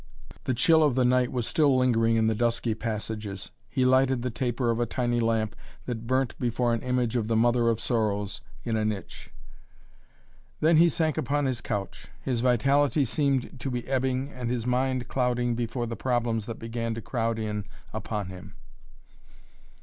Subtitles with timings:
[0.45, 3.51] The chill of the night was still lingering in the dusky passages.
[3.69, 7.35] He lighted the taper of a tiny lamp that burnt before an image of the
[7.35, 9.29] Mother of Sorrows in a niche.
[10.59, 12.07] Then he sank upon his couch.
[12.19, 16.95] His vitality seemed to be ebbing and his mind clouding before the problems that began
[16.95, 18.55] to crowd in upon him.